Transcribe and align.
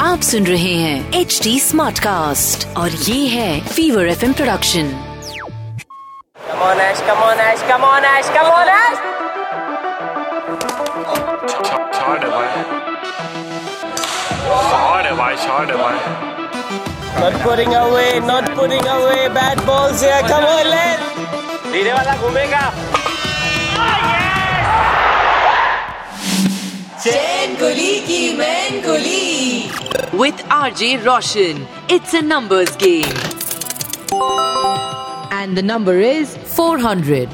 आप 0.00 0.20
सुन 0.22 0.46
रहे 0.46 0.74
हैं 0.74 1.20
एच 1.20 1.38
डी 1.42 1.58
स्मार्ट 1.60 1.98
कास्ट 1.98 2.66
और 2.76 2.90
ये 2.90 3.26
है 3.28 3.60
Fever 3.66 4.08
F 4.08 4.24
M 4.24 4.32
production 4.32 4.90
come on 6.50 6.80
Ash 6.80 7.00
come on 7.08 7.40
Ash 7.40 7.62
come on 7.70 8.04
Ash 8.04 8.28
come on 8.36 8.68
Ash 8.74 9.06
Not 17.18 17.34
putting 17.42 17.74
away, 17.74 18.20
not 18.20 18.50
घूमेगा. 22.16 22.62
Chain 27.08 27.54
Kuli 27.56 27.92
Ki 28.00 28.36
Main 28.36 28.80
Kuli 28.82 30.18
with 30.20 30.42
R 30.52 30.72
J 30.74 30.88
Roshan 31.04 31.66
it's 31.92 32.14
a 32.14 32.20
numbers 32.22 32.76
game 32.76 33.14
and 35.32 35.56
the 35.56 35.64
number 35.64 36.00
is 36.00 36.36
four 36.48 36.80
hundred 36.80 37.28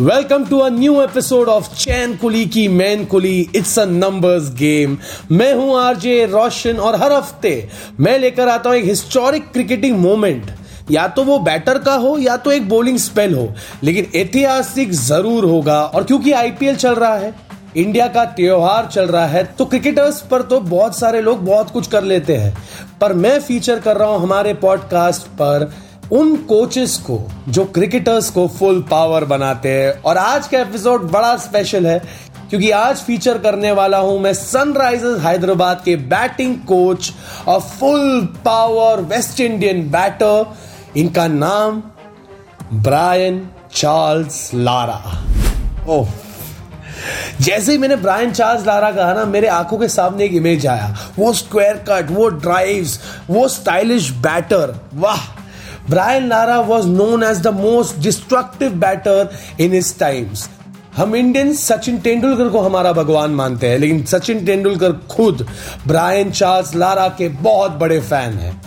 welcome 0.00 0.44
to 0.46 0.58
a 0.58 0.68
new 0.70 1.00
episode 1.02 1.48
of 1.48 1.74
Chain 1.76 2.16
Kuli 2.16 2.44
Ki 2.48 2.66
Main 2.76 3.04
Kuli 3.06 3.38
it's 3.56 3.78
a 3.78 3.84
numbers 3.88 4.54
game 4.56 4.96
मैं 5.32 5.52
हूँ 5.54 5.78
RJ 5.80 6.24
रोशन 6.32 6.76
और 6.80 7.00
हर 7.02 7.12
हफ़्ते 7.12 7.56
मैं 8.00 8.18
लेकर 8.18 8.48
आता 8.48 8.70
हूँ 8.70 8.78
एक 8.78 8.84
हिस्टोरिक 8.84 9.50
क्रिकेटिंग 9.52 9.98
मोमेंट 9.98 10.50
या 10.88 11.06
तो 11.08 11.22
वो 11.24 11.38
बैटर 11.40 11.78
का 11.78 11.94
हो, 11.94 12.16
या 12.18 12.36
तो 12.36 12.52
एक 12.52 12.68
बॉलिंग 12.68 12.98
स्पेल 12.98 13.34
हो, 13.34 13.48
लेकिन 13.82 14.06
ऐतिहासिक 14.16 14.92
ज़रूर 14.92 15.44
होगा। 15.44 15.80
और 15.84 16.04
क्योंकि 16.04 16.32
आईपीएल 16.32 16.76
चल 16.76 16.94
रहा 16.94 17.14
है 17.14 17.32
इंडिया 17.76 18.06
का 18.08 18.24
त्योहार 18.26 18.86
चल 18.86 19.06
रहा 19.06 19.26
है 19.26 19.42
तो 19.48 19.64
क्रिकेटर्स 19.64 20.20
पर 20.30 20.42
तो 20.42 20.58
बहुत 20.62 20.98
सारे 20.98 21.20
लोग 21.20 21.44
बहुत 21.44 21.70
कुछ 21.70 21.86
कर 21.86 22.02
लेते 22.04 22.36
हैं। 22.36 22.56
पर 23.00 23.12
मैं 23.14 23.38
फीचर 23.40 23.80
कर 23.80 23.96
रहा 23.96 24.08
हूँ 24.08 24.20
हमारे 24.22 24.52
पॉडकास्ट 24.56 25.26
पर 25.40 25.72
उन 26.12 26.36
कोचेस 26.38 26.96
को, 27.06 27.18
जो 27.48 27.64
क्रिकेटर्स 27.64 28.28
को 28.30 28.46
फुल 28.48 28.80
पावर 28.90 29.24
बनाते 29.24 29.68
हैं। 29.70 29.90
और 30.02 30.18
आज 30.18 30.46
का 30.46 30.60
एपिसोड 30.60 31.10
बड़ा 31.10 31.36
स्पेशल 31.36 31.86
है, 31.86 31.98
क्योंकि 32.50 32.70
आज 32.70 32.96
फीचर 32.96 33.38
करने 33.38 33.72
वाला 33.72 33.98
हूँ 33.98 34.18
मैं 34.20 34.32
सनराइजर्स 34.34 35.20
हैदराबाद 35.20 35.80
के 35.84 35.96
बैटिंग 35.96 36.56
कोच 36.66 37.12
और 37.48 37.60
full 37.60 38.20
power 38.44 39.00
West 39.06 39.40
Indian 39.40 39.82
batter 39.90 40.44
इनका 40.96 41.26
नाम 41.28 41.82
ब्रायन 42.72 43.48
चार्ल्स 43.74 44.50
लारा। 44.54 45.00
ओह। 45.88 46.08
जैसे 47.40 47.72
ही 47.72 47.78
मैंने 47.78 47.96
ब्रायन 47.96 48.32
चार्ल्स 48.32 48.66
लारा 48.66 48.90
कहा 48.90 49.12
ना, 49.14 49.24
मेरे 49.24 49.48
आँखों 49.48 49.78
के 49.78 49.88
सामने 49.88 50.24
एक 50.24 50.32
इमेज 50.32 50.66
आया। 50.66 50.96
वो 51.18 51.32
स्क्वायर 51.32 51.84
कट 51.88 52.10
वो 52.10 52.28
ड्राइव्स 52.28 52.98
वो 53.30 53.46
स्टाइलिश 53.48 54.10
बैटर 54.22 54.74
वाह। 54.94 55.26
Brian 55.90 56.28
Lara 56.28 56.58
was 56.60 56.86
known 56.86 57.22
as 57.22 57.40
the 57.40 57.48
most 57.54 57.98
destructive 58.02 58.74
batter 58.80 59.32
in 59.60 59.72
his 59.72 59.98
times 59.98 60.48
हम 60.96 61.16
इंडियन 61.16 61.52
सचिन 61.54 61.98
तेंदुलकर 61.98 62.48
को 62.48 62.60
हमारा 62.60 62.92
भगवान 62.92 63.30
मानते 63.30 63.68
हैं, 63.68 63.78
लेकिन 63.78 64.04
सचिन 64.04 64.44
तेंदुलकर 64.46 64.92
खुद 65.10 65.46
ब्रायन 65.86 66.30
चार्ल्स 66.30 66.74
लारा 66.74 67.08
के 67.08 67.28
बहुत 67.28 67.72
बड़े 67.72 68.00
फ़ैन 68.00 68.38
हैं। 68.38 68.60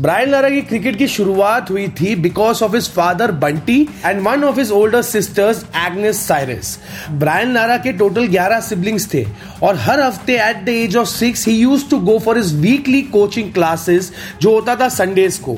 ब्रायन 0.00 0.30
लारा 0.30 0.48
की 0.50 0.60
क्रिकेट 0.62 0.96
की 0.98 1.06
शुरुआत 1.08 1.70
हुई 1.70 1.86
थी 2.00 2.14
because 2.16 2.62
of 2.64 2.74
his 2.74 2.88
father 2.92 3.30
Bunty 3.34 3.80
and 4.04 4.20
one 4.22 4.42
of 4.44 4.58
his 4.58 4.70
older 4.70 5.02
sisters 5.02 5.64
Agnes 5.76 6.18
Cyrus 6.26 6.78
Brian 7.10 7.52
Lara 7.54 7.76
के 7.76 7.92
टोटल 7.92 8.26
11 8.28 8.60
सिबलिंग्स 8.60 9.08
थे, 9.14 9.24
और 9.62 9.76
हर 9.76 10.00
हफ़्ते 10.00 10.36
at 10.40 10.64
the 10.64 10.68
age 10.68 10.96
of 10.96 11.08
six 11.08 11.46
he 11.48 11.54
used 11.54 11.88
to 11.90 11.98
go 12.00 12.18
for 12.18 12.38
his 12.38 12.54
weekly 12.60 13.02
coaching 13.14 13.52
classes 13.52 14.12
जो 14.42 14.54
होता 14.54 14.76
था 14.76 14.88
Sundays 14.90 15.38
को। 15.38 15.56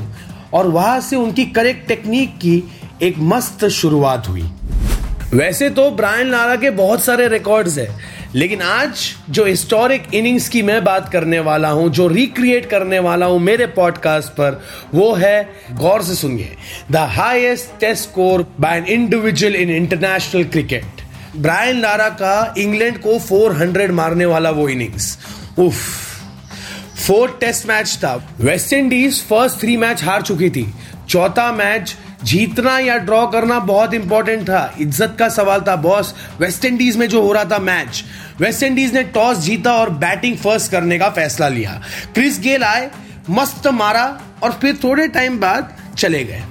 और 0.55 0.69
वहाँ 0.69 1.01
से 1.01 1.17
उनकी 1.17 1.45
करेक्ट 1.47 1.87
टेक्निक 1.89 2.37
की 2.37 2.63
एक 3.03 3.19
मस्त 3.33 3.65
शुरुआत 3.73 4.29
हुई। 4.29 4.49
वैसे 5.35 5.69
तो 5.71 5.91
ब्रायन 5.91 6.31
लारा 6.31 6.55
के 6.57 6.71
बहुत 6.71 7.05
सारे 7.05 7.27
रिकॉर्ड्स 7.29 7.77
हैं, 7.79 7.89
लेकिन 8.35 8.63
आज 8.63 9.01
जो 9.31 9.45
हिस्टोरिक 9.45 10.15
इनिंग्स 10.15 10.49
की 10.49 10.63
मैं 10.63 10.83
बात 10.85 11.11
करने 11.13 11.41
वाला 11.41 11.69
हूँ, 11.69 11.89
जो 11.91 12.07
रिक्रिएट 12.09 12.69
करने 12.71 12.99
वाला 12.99 13.27
हूँ 13.27 13.41
मेरे 13.41 13.67
पॉडकास्ट 13.67 14.29
पर, 14.33 14.61
वो 14.95 15.13
है, 15.15 15.49
गौर 15.73 16.03
से 16.03 16.15
सुनिए 16.15 16.57
the 16.91 16.97
highest 17.11 17.79
test 17.81 18.03
score 18.03 18.47
by 18.61 18.79
an 18.79 18.85
individual 18.87 19.57
in 19.57 19.71
international 19.71 20.45
cricket 20.47 21.07
Brian 21.37 21.81
Lara 21.81 22.09
का 22.09 22.55
इंग्लैंड 22.59 22.99
को 22.99 23.19
400 23.21 23.91
मारने 23.93 24.27
वाला 24.27 24.51
वो 24.51 24.69
इनिंग्स 24.69 25.17
उफ। 25.59 25.75
फोर्थ 27.07 27.39
टेस्ट 27.41 27.67
मैच 27.69 27.97
था। 27.97 28.15
West 28.41 28.73
Indies 28.73 29.23
first 29.25 29.61
three 29.61 29.77
match 29.77 30.03
हार 30.05 30.23
चुकी 30.23 30.51
थी। 30.51 30.67
चौथा 31.09 31.51
मैच 31.53 31.97
जीतना 32.29 32.79
या 32.79 32.97
ड्रॉ 32.99 33.27
करना 33.27 33.59
बहुत 33.61 33.95
इंपॉर्टेंट 33.95 34.43
था। 34.43 34.75
इज़्ज़त 34.81 35.17
का 35.19 35.29
सवाल 35.29 35.61
था 35.61 35.77
बॉस 35.79 36.15
वेस्ट 36.41 36.65
इंडीज 36.65 36.97
में 36.97 37.09
जो 37.09 37.23
हो 37.23 37.33
रहा 37.33 37.45
था 37.45 37.59
मैच 37.61 38.05
वेस्ट 38.41 38.63
इंडीज 38.63 38.95
ने 38.95 39.03
टॉस 39.15 39.39
जीता 39.39 39.73
और 39.75 39.91
बैटिंग 39.99 40.37
फ़र्स्ट 40.39 40.71
करने 40.73 40.99
का 40.99 41.09
फैसला 41.11 41.49
लिया। 41.49 41.81
क्रिस 42.15 42.41
गेल 42.41 42.65
आए, 42.65 42.91
मस्त 43.31 43.67
मारा 43.75 44.07
और 44.43 44.53
फिर 44.53 44.79
थोड़े 44.85 45.07
टाइम 45.09 45.39
बाद 45.41 45.77
चले 45.99 46.25
गए। 46.25 46.43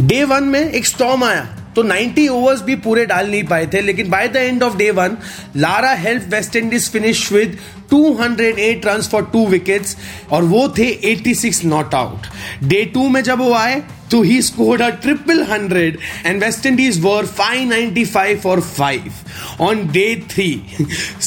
डे 0.00 0.22
वन 0.24 0.44
में 0.44 0.60
एक 0.60 0.86
स्टॉम 0.86 1.24
आया। 1.24 1.46
तो 1.76 1.82
90 1.84 2.28
ओवर्स 2.28 2.62
भी 2.62 2.76
पूरे 2.84 3.04
डाल 3.06 3.30
नहीं 3.30 3.42
पाए 3.44 3.66
थे, 3.72 3.80
लेकिन 3.80 4.10
by 4.10 4.28
the 4.28 4.36
end 4.36 4.62
of 4.62 4.76
day 4.76 4.90
one 4.90 5.16
Lara 5.56 5.92
help 6.02 6.28
West 6.34 6.56
Indies 6.56 6.90
finish 6.92 7.30
with 7.32 7.58
208 7.92 8.86
run 8.86 9.02
for 9.10 9.24
two 9.32 9.46
wickets 9.46 9.96
और 10.32 10.44
वो 10.44 10.68
थे 10.78 10.92
86 11.14 11.64
नॉट 11.64 11.94
आउट 11.94 12.26
डे 12.68 12.84
टू 12.94 13.08
में 13.08 13.22
जब 13.22 13.38
वो 13.38 13.52
आए 13.54 13.82
तो 14.10 14.22
he 14.22 14.40
scored 14.42 14.82
a 14.82 14.88
triple 15.02 15.42
hundred 15.50 15.98
and 16.26 16.42
West 16.44 16.66
Indies 16.66 17.00
were 17.04 17.26
595 17.40 18.36
for 18.42 18.60
five 18.60 19.62
on 19.64 19.86
day 19.92 20.06
three 20.30 20.50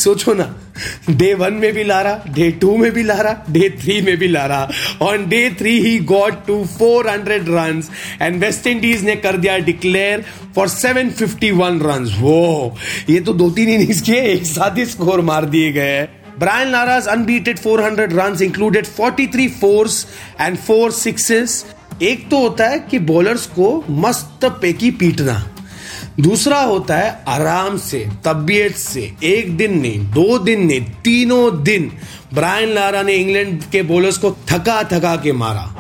सोचो 0.03 0.33
ना 0.33 0.53
डे 1.09 1.33
वन 1.33 1.53
में 1.53 1.73
भी 1.73 1.83
ला 1.83 2.01
रहा 2.01 2.33
डे 2.33 2.51
टू 2.51 2.75
में 2.77 2.91
भी 2.91 3.03
ला 3.03 3.13
रहा 3.13 3.45
डे 3.49 3.69
थ्री 3.81 4.01
में 4.01 4.17
भी 4.17 4.27
Lara. 4.27 4.69
On 5.01 5.27
day 5.29 5.49
three 5.49 5.79
he 5.79 5.99
got 5.99 6.45
to 6.47 6.65
400 6.81 7.39
run 7.47 7.83
and 8.21 8.39
West 8.43 8.67
Indies 8.67 9.03
ने 9.03 9.15
कर 9.15 9.37
दिया 9.37 9.57
डिक्लेयर 9.57 10.25
फॉर 10.55 10.69
751 10.69 11.81
रन 11.83 12.15
वो 12.19 12.77
ये 13.09 13.19
तो 13.19 13.33
दो 13.33 13.49
तीन 13.49 13.69
इनिंग्स 13.69 14.01
के 14.01 14.17
एक 14.33 14.45
साथ 14.45 14.77
ही 14.77 14.85
स्कोर 14.85 15.21
मार 15.21 15.45
दिए 15.45 15.71
गए 15.71 16.07
Brian 16.41 16.71
Lara's 16.71 17.07
unbeaten 17.07 17.57
400 17.57 18.11
runs 18.11 18.41
included 18.41 18.87
43 18.87 19.47
fours 19.61 19.95
and 20.39 20.59
4 20.67 20.91
sixes. 20.91 21.55
एक 22.01 22.29
तो 22.29 22.39
होता 22.39 22.67
है 22.67 22.79
कि 22.79 22.99
बॉलर्स 22.99 23.45
को 23.45 23.83
मस्त 23.89 24.45
पेकी 24.61 24.91
पीटना। 24.91 25.56
दूसरा 26.19 26.59
होता 26.59 26.95
है 26.97 27.23
आराम 27.27 27.77
से 27.77 27.99
तबियत 28.25 28.75
से 28.75 29.01
एक 29.23 29.55
दिन 29.57 29.79
नहीं 29.81 29.99
दो 30.13 30.37
दिन 30.39 30.65
नहीं 30.67 30.81
तीनों 31.03 31.63
दिन 31.63 31.91
ब्रायन 32.33 32.73
लारा 32.75 33.01
ने 33.09 33.13
इंग्लैंड 33.15 33.63
के 33.71 33.81
बॉलर्स 33.91 34.17
को 34.25 34.31
थका 34.51 34.81
थका 34.93 35.15
के 35.25 35.31
मारा 35.43 35.73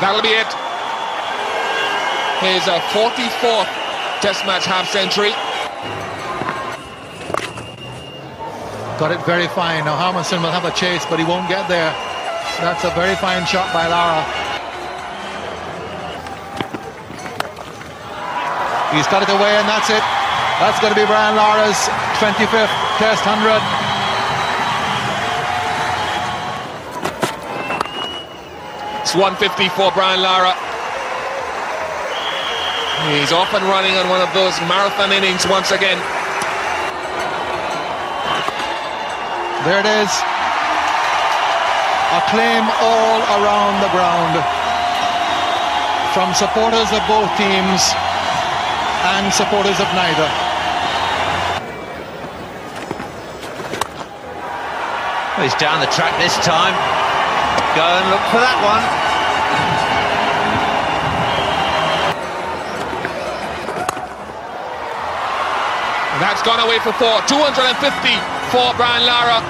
that'll 0.00 0.22
be 0.22 0.30
it. 0.40 0.52
His 2.42 2.68
uh, 2.68 2.78
44th 2.92 3.80
Test 4.20 4.44
match 4.44 4.66
half 4.66 4.86
century. 4.90 5.30
Got 9.00 9.12
it 9.12 9.24
very 9.24 9.48
fine. 9.48 9.86
Now 9.86 9.96
Harmonson 9.96 10.42
will 10.42 10.52
have 10.52 10.66
a 10.66 10.72
chase, 10.72 11.06
but 11.08 11.18
he 11.18 11.24
won't 11.24 11.48
get 11.48 11.66
there. 11.68 11.88
That's 12.60 12.84
a 12.84 12.90
very 12.90 13.16
fine 13.16 13.46
shot 13.46 13.72
by 13.72 13.88
Lara. 13.88 14.39
He's 18.90 19.06
got 19.06 19.22
it 19.22 19.30
away, 19.30 19.54
and 19.54 19.68
that's 19.70 19.86
it. 19.86 20.02
That's 20.58 20.82
going 20.82 20.92
to 20.92 20.98
be 20.98 21.06
Brian 21.06 21.38
Lara's 21.38 21.78
25th 22.18 22.74
Test 22.98 23.22
100. 23.22 23.62
It's 29.00 29.14
150 29.14 29.70
for 29.78 29.94
Brian 29.94 30.20
Lara. 30.20 30.58
He's 33.14 33.30
off 33.30 33.54
and 33.54 33.64
running 33.70 33.94
on 33.94 34.10
one 34.10 34.20
of 34.20 34.28
those 34.34 34.58
marathon 34.66 35.14
innings 35.14 35.46
once 35.46 35.70
again. 35.70 35.96
There 39.64 39.78
it 39.78 39.86
is. 39.86 40.10
Acclaim 42.20 42.66
all 42.82 43.20
around 43.38 43.78
the 43.86 43.90
ground 43.94 44.34
from 46.12 46.34
supporters 46.34 46.90
of 46.90 47.00
both 47.06 47.30
teams 47.38 47.94
and 49.02 49.32
supporters 49.32 49.80
of 49.80 49.88
neither. 49.96 50.28
Well, 55.40 55.48
he's 55.48 55.56
down 55.56 55.80
the 55.80 55.88
track 55.88 56.12
this 56.20 56.36
time. 56.44 56.76
Go 57.72 57.80
and 57.80 58.10
look 58.12 58.20
for 58.28 58.40
that 58.44 58.58
one. 58.60 58.84
That's 66.20 66.42
gone 66.44 66.60
away 66.60 66.76
for 66.84 66.92
four. 66.92 67.24
250 67.24 67.72
for 68.52 68.76
Brian 68.76 69.06
Lara. 69.08 69.40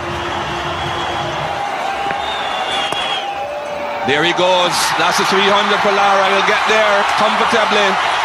There 4.06 4.22
he 4.22 4.30
goes. 4.38 4.74
That's 4.94 5.18
a 5.18 5.26
300 5.26 5.80
for 5.82 5.90
Lara. 5.90 6.24
He'll 6.30 6.46
get 6.46 6.62
there 6.70 7.02
comfortably. 7.18 8.19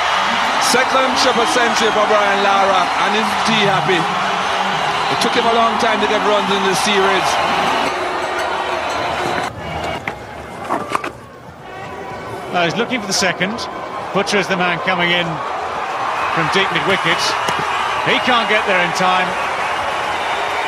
Second 0.74 1.14
triple 1.22 1.46
century 1.54 1.90
for 1.94 2.06
Brian 2.10 2.42
Lara, 2.42 2.82
and 3.06 3.12
isn't 3.14 3.48
he 3.54 3.60
happy? 3.70 4.02
It 5.14 5.22
took 5.22 5.38
him 5.38 5.46
a 5.46 5.54
long 5.54 5.78
time 5.78 6.02
to 6.02 6.08
get 6.08 6.20
runs 6.26 6.50
in 6.50 6.62
this 6.66 6.80
series. 6.82 7.28
Uh, 12.56 12.64
he's 12.66 12.76
looking 12.76 13.00
for 13.00 13.08
the 13.08 13.14
second. 13.14 13.54
Butcher 14.14 14.38
is 14.38 14.48
the 14.48 14.58
man 14.58 14.80
coming 14.88 15.12
in 15.12 15.28
from 16.34 16.50
deep 16.56 16.68
mid 16.74 16.82
wicket. 16.90 17.22
He 18.10 18.18
can't 18.26 18.50
get 18.50 18.66
there 18.66 18.82
in 18.82 18.92
time. 18.98 19.30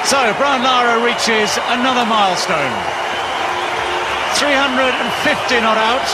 So 0.05 0.19
Brian 0.38 0.63
Lara 0.63 1.03
reaches 1.03 1.57
another 1.73 2.05
milestone. 2.05 2.75
350 4.38 5.59
not 5.65 5.77
out. 5.81 6.07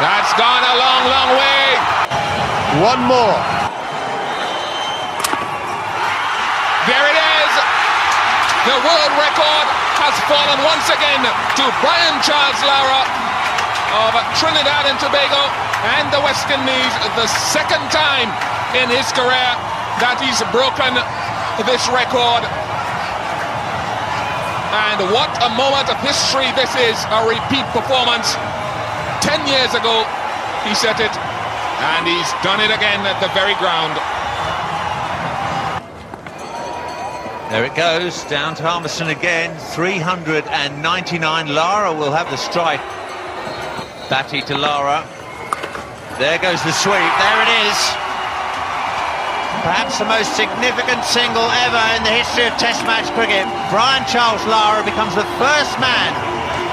That's 0.00 0.32
gone 0.34 0.64
a 0.64 0.74
long, 0.76 1.02
long 1.06 1.30
way. 1.38 1.64
One 2.84 3.00
more. 3.08 3.40
There 6.84 7.06
it 7.08 7.16
is. 7.16 7.52
The 8.68 8.76
world 8.76 9.12
record 9.16 9.66
has 10.04 10.12
fallen 10.28 10.60
once 10.68 10.92
again 10.92 11.24
to 11.24 11.64
Brian 11.80 12.20
Charles 12.20 12.60
Lara 12.60 13.08
of 14.04 14.12
Trinidad 14.36 14.84
and 14.84 15.00
Tobago 15.00 15.48
and 15.96 16.12
the 16.12 16.20
West 16.28 16.44
Indies. 16.52 16.92
The 17.16 17.24
second 17.56 17.80
time 17.88 18.28
in 18.76 18.92
his 18.92 19.08
career 19.16 19.48
that 20.04 20.20
he's 20.20 20.44
broken 20.52 20.92
this 21.64 21.88
record. 21.88 22.44
And 24.92 25.08
what 25.08 25.32
a 25.40 25.48
moment 25.56 25.88
of 25.88 25.96
history 26.04 26.52
this 26.52 26.76
is, 26.76 27.00
a 27.08 27.24
repeat 27.24 27.64
performance. 27.72 28.36
10 29.24 29.40
years 29.48 29.72
ago, 29.72 30.04
he 30.68 30.76
set 30.76 31.00
it, 31.00 31.16
and 31.80 32.06
he's 32.06 32.30
done 32.42 32.60
it 32.60 32.70
again 32.70 33.00
at 33.06 33.18
the 33.20 33.28
very 33.34 33.54
ground. 33.56 33.98
There 37.50 37.64
it 37.64 37.74
goes, 37.74 38.24
down 38.24 38.54
to 38.56 38.66
Armstrong 38.66 39.10
again, 39.10 39.56
399. 39.78 41.54
Lara 41.54 41.92
will 41.92 42.10
have 42.10 42.30
the 42.30 42.36
strike. 42.36 42.82
Batty 44.10 44.42
to 44.50 44.58
Lara. 44.58 45.06
There 46.18 46.38
goes 46.38 46.62
the 46.62 46.72
sweep, 46.72 46.98
there 46.98 47.40
it 47.46 47.52
is. 47.70 47.78
Perhaps 49.62 50.02
the 50.02 50.04
most 50.04 50.34
significant 50.36 51.04
single 51.04 51.46
ever 51.62 51.84
in 51.94 52.02
the 52.02 52.10
history 52.10 52.44
of 52.44 52.52
Test 52.58 52.82
match 52.84 53.06
cricket. 53.14 53.46
Brian 53.70 54.04
Charles 54.10 54.44
Lara 54.50 54.82
becomes 54.84 55.14
the 55.14 55.24
first 55.38 55.78
man 55.78 56.10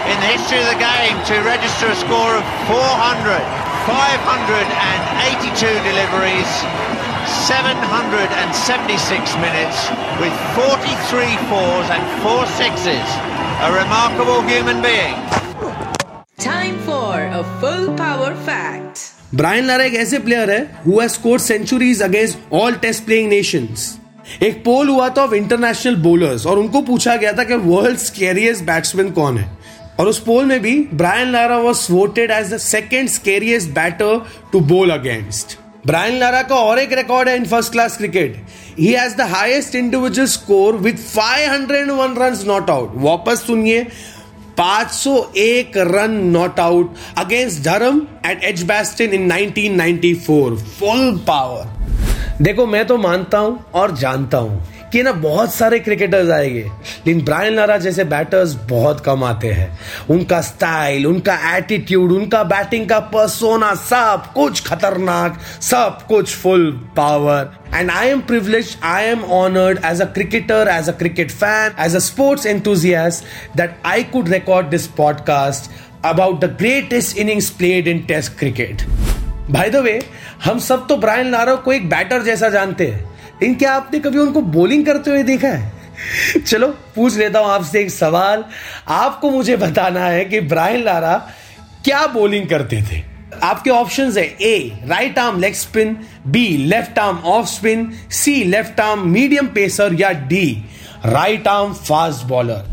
in 0.09 0.17
the 0.19 0.33
history 0.33 0.59
of 0.59 0.67
the 0.67 0.81
game 0.81 1.15
to 1.29 1.45
register 1.45 1.87
a 1.87 1.95
score 1.95 2.35
of 2.35 2.43
400. 2.65 3.60
582 3.85 5.65
deliveries, 5.81 6.49
776 7.49 9.35
minutes 9.37 9.89
with 10.21 10.33
43 10.53 11.37
fours 11.49 11.87
and 11.89 12.03
four 12.21 12.45
sixes. 12.45 13.05
A 13.61 13.69
remarkable 13.73 14.41
human 14.43 14.83
being. 14.83 15.15
Time 16.37 16.77
for 16.79 17.25
a 17.39 17.43
full 17.59 17.87
power 17.97 18.35
fact. 18.45 18.99
Brian 19.35 19.65
Lara 19.65 19.83
एक 19.83 19.93
ऐसे 19.95 20.19
player 20.19 20.51
है 20.51 20.61
who 20.85 20.99
has 20.99 21.11
scored 21.11 21.41
centuries 21.41 22.01
against 22.03 22.53
all 22.53 22.75
test 22.81 23.03
playing 23.05 23.29
nations 23.29 23.97
एक 24.43 24.63
poll 24.65 24.89
हुआ 24.89 25.09
था 25.09 25.21
of 25.23 25.33
international 25.35 25.95
bowlers 26.03 26.45
और 26.45 26.59
उनको 26.59 26.81
पूछा 26.89 27.15
गया 27.23 27.31
था 27.37 27.43
कि 27.43 27.55
वर्ल्ड 27.65 27.97
स्केरियस्ट 27.99 28.63
बैट्समैन 28.65 29.11
कौन 29.11 29.37
है 29.37 29.49
और 30.01 30.07
उस 30.07 30.19
पोल 30.19 30.45
में 30.45 30.59
भी 30.61 30.73
Brian 30.93 31.31
Lara 31.31 31.57
was 31.57 31.85
voted 31.91 32.31
as 32.31 32.53
the 32.53 32.57
second 32.57 33.09
scariest 33.09 33.69
batter 33.71 34.21
to 34.51 34.59
bowl 34.69 34.91
against 34.91 35.57
Brian 35.87 36.17
Lara 36.19 36.41
का 36.43 36.55
और 36.59 36.79
एक 36.79 36.93
रिकॉर्ड 36.93 37.29
है 37.29 37.35
in 37.35 37.45
first 37.45 37.71
class 37.71 37.97
cricket 37.97 38.37
he 38.79 38.93
has 38.93 39.15
the 39.17 39.27
highest 39.31 39.75
individual 39.75 40.27
score 40.27 40.77
with 40.77 40.99
501 41.17 41.69
run 41.71 42.37
not 42.47 42.69
out 42.69 42.93
वापस 42.95 43.43
सुनिए 43.47 43.83
501 44.59 45.77
run 45.91 46.19
not 46.31 46.59
out 46.59 46.95
against 47.17 47.63
Durham 47.63 48.01
at 48.25 48.43
Edgbaston 48.63 49.13
in 49.13 49.31
1994 49.31 50.57
full 50.79 51.17
power 51.27 51.79
देखो, 52.41 52.65
मैं 52.65 52.85
तो 52.87 52.97
मानता 52.97 53.37
हूँ 53.37 53.57
और 53.73 53.95
जानता 53.97 54.37
हूँ। 54.37 54.61
कि 54.91 55.03
ना 55.03 55.11
बहुत 55.11 55.53
सारे 55.53 55.79
क्रिकेटर्स 55.79 56.29
आएँगे। 56.29 56.61
लेकिन 56.61 57.23
ब्रायन 57.25 57.55
लारा 57.55 57.77
जैसे 57.77 58.03
बैटर्स 58.03 58.53
बहुत 58.69 58.99
कम 58.99 59.23
आते 59.23 59.51
हैं। 59.51 59.79
उनका 60.09 60.41
स्टाइल 60.41 61.05
उनका 61.07 61.57
एटीट्यूड 61.57 62.11
उनका 62.11 62.43
बैटिंग 62.43 62.87
का 62.89 62.99
परसोना 62.99 63.73
सब 63.75 64.31
कुछ 64.33 64.67
खतरनाक, 64.67 65.39
सब 65.61 65.99
कुछ 66.07 66.35
full 66.35 66.71
power 66.97 67.49
and 67.75 67.91
I 67.91 68.07
am 68.07 68.21
privilege 68.21 68.77
I 68.83 69.05
am 69.05 69.23
honoured 69.23 69.79
as 69.85 70.01
a 70.01 70.05
cricketer 70.05 70.69
as 70.73 70.89
a 70.89 70.91
cricket 70.91 71.31
fan 71.31 71.75
as 71.79 71.95
a 71.95 71.99
sports 71.99 72.45
enthusiast 72.45 73.57
that 73.57 73.77
I 73.85 74.03
could 74.03 74.29
record 74.29 74.67
this 74.67 74.87
podcast 74.87 75.71
about 76.05 76.39
the 76.41 76.45
greatest 76.59 77.17
innings 77.17 77.49
played 77.49 77.87
in 77.87 77.99
test 77.99 78.37
cricket 78.39 78.81
by 79.51 79.69
the 79.69 79.75
way 79.75 79.99
हम 80.43 80.59
सब 80.59 80.87
तो 80.87 80.97
Brian 80.97 81.31
Lara 81.31 81.55
को 81.55 81.73
एक 81.73 81.89
batter 81.89 82.23
जैसा 82.23 82.49
जानते 82.49 82.87
हैं। 82.87 83.10
लेकिन 83.41 83.55
क्या 83.55 83.73
आपने 83.73 83.99
कभी 83.99 84.17
उनको 84.19 84.41
बॉलिंग 84.53 84.85
करते 84.85 85.11
हुए 85.11 85.23
देखा 85.23 85.47
है? 85.47 86.41
चलो, 86.47 86.67
पूछ 86.95 87.15
लेता 87.17 87.39
हूँ 87.39 87.49
आपसे 87.49 87.79
एक 87.81 87.89
सवाल। 87.91 88.43
आपको 88.87 89.29
मुझे 89.31 89.55
बताना 89.57 90.05
है 90.05 90.25
कि 90.25 90.39
ब्रायन 90.41 90.83
लारा 90.83 91.15
क्या 91.85 92.05
बॉलिंग 92.07 92.47
करते 92.49 92.81
थे? 92.81 93.01
आपके 93.43 93.69
ऑप्शंस 93.69 94.17
है 94.17 94.23
A 94.41 94.79
right 94.87 95.19
arm 95.19 95.39
leg 95.39 95.53
spin 95.53 95.97
B 96.27 96.47
left 96.67 96.99
arm 96.99 97.17
off 97.17 97.47
spin 97.47 97.91
C 98.11 98.43
left 98.43 98.79
arm 98.79 99.07
medium 99.09 99.47
pacer 99.47 99.93
या 99.99 100.11
D 100.27 100.45
right 101.05 101.47
arm 101.47 101.73
fast 101.73 102.25
bowler 102.25 102.69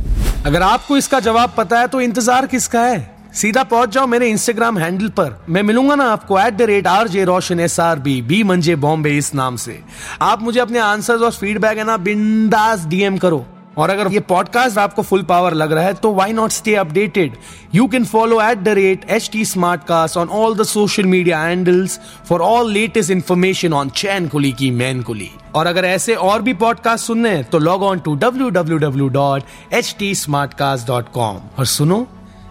अगर 0.47 0.63
आपको 0.63 0.97
इसका 0.97 1.21
जवाब 1.21 1.55
पता 1.57 1.79
है 1.81 1.87
तो 1.87 2.01
इंतज़ार 2.01 2.47
किसका 2.47 2.83
है? 2.83 2.99
सीधा 3.39 3.63
पहुँच 3.63 3.89
जाओ 3.89 4.07
मेरे 4.07 4.29
इंस्टाग्राम 4.29 4.79
हैंडल 4.79 5.09
पर। 5.19 5.37
मैं 5.49 5.63
मिलूँगा 5.63 5.95
ना 5.95 6.05
आपको 6.13 6.39
at 6.41 6.55
the 6.55 6.63
rate 6.71 6.87
R 6.87 7.09
J 7.09 7.25
Roshan 7.25 7.61
S 7.61 7.79
R 7.81 7.99
B 7.99 8.21
B 8.23 8.43
मंजे 8.45 8.75
बॉम्बे 8.77 9.17
इस 9.19 9.35
नाम 9.35 9.57
से। 9.57 9.79
आप 10.23 10.43
मुझे 10.43 10.61
अपने 10.61 10.79
आंसर्स 10.79 11.23
और 11.23 11.31
फीडबैक 11.33 11.79
है 11.79 11.85
ना 11.85 11.97
बिंदास 11.97 12.87
डीएम 12.87 13.19
करो। 13.19 13.45
और 13.79 13.91
अगर 13.91 14.13
ये 14.13 14.21
पॉडकास्ट 14.29 14.79
आपको 14.79 15.03
फुल 15.03 15.23
पावर 15.23 15.55
लग 15.55 15.73
रहा 15.73 15.85
है 15.85 15.95
तो 15.95 16.13
why 16.15 16.33
not 16.33 16.51
stay 16.51 16.75
updated 16.75 17.37
you 17.75 17.87
can 17.89 18.05
follow 18.05 18.41
at 18.43 18.59
the 18.59 18.69
rate 18.79 19.05
H 19.11 19.29
T 19.33 19.45
smart 19.45 19.85
cast 19.89 20.17
on 20.17 20.29
all 20.29 20.57
the 20.59 20.63
social 20.63 21.05
media 21.07 21.41
handles 21.41 21.99
for 22.29 22.41
all 22.41 22.73
latest 22.73 23.11
information 23.11 23.73
on 23.73 23.91
Chain 23.97 24.29
Kuli 24.29 24.53
Ki 24.53 24.71
Main 24.81 25.03
Kuli 25.03 25.31
और 25.55 25.67
अगर 25.67 25.85
ऐसे 25.85 26.15
और 26.15 26.43
भी 26.43 26.55
podcast 26.67 27.07
सुनने 27.07 27.31
हैं 27.31 27.45
तो 27.45 27.59
log 27.59 27.83
on 27.83 27.99
to 27.99 28.15
W 28.17 28.51
W 28.51 28.79
W 28.79 29.09
dot 29.23 29.75
H 29.75 29.95
T 29.99 30.15
smart 30.15 30.55
cast 30.55 30.87
dot 30.87 31.13
com 31.15 31.41
और 31.59 31.67
सुनो 31.67 32.07